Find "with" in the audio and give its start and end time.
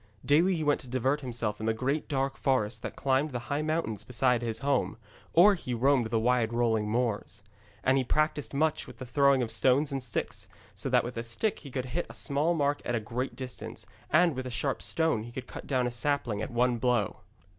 8.87-8.97, 11.03-11.17, 14.35-14.47